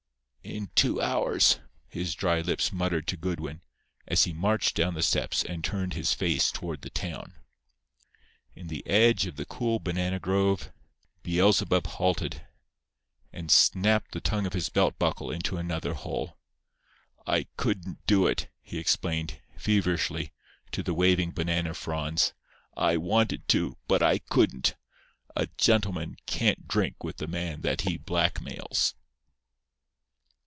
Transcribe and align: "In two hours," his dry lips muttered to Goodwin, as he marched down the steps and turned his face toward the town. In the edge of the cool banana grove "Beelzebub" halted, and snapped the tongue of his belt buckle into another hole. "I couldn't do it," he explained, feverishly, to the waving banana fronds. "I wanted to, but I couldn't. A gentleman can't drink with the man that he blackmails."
"In 0.43 0.69
two 0.75 0.99
hours," 1.01 1.59
his 1.87 2.13
dry 2.15 2.41
lips 2.41 2.73
muttered 2.73 3.07
to 3.07 3.15
Goodwin, 3.15 3.61
as 4.07 4.23
he 4.25 4.33
marched 4.33 4.75
down 4.75 4.95
the 4.95 5.03
steps 5.03 5.43
and 5.45 5.63
turned 5.63 5.93
his 5.93 6.13
face 6.13 6.51
toward 6.51 6.81
the 6.81 6.89
town. 6.89 7.35
In 8.55 8.67
the 8.67 8.85
edge 8.87 9.25
of 9.27 9.37
the 9.37 9.45
cool 9.45 9.79
banana 9.79 10.19
grove 10.19 10.71
"Beelzebub" 11.23 11.85
halted, 11.87 12.43
and 13.31 13.49
snapped 13.51 14.11
the 14.11 14.19
tongue 14.19 14.45
of 14.47 14.51
his 14.53 14.67
belt 14.69 14.97
buckle 14.99 15.31
into 15.31 15.57
another 15.57 15.93
hole. 15.93 16.37
"I 17.27 17.45
couldn't 17.55 18.05
do 18.07 18.25
it," 18.27 18.49
he 18.61 18.77
explained, 18.79 19.39
feverishly, 19.57 20.33
to 20.73 20.81
the 20.83 20.95
waving 20.95 21.31
banana 21.31 21.75
fronds. 21.75 22.33
"I 22.75 22.97
wanted 22.97 23.47
to, 23.49 23.77
but 23.87 24.01
I 24.01 24.17
couldn't. 24.17 24.75
A 25.33 25.47
gentleman 25.57 26.17
can't 26.25 26.67
drink 26.67 27.03
with 27.05 27.17
the 27.17 27.27
man 27.27 27.61
that 27.61 27.81
he 27.81 27.97
blackmails." 27.97 28.95